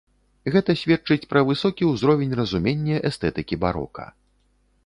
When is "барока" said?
3.67-4.09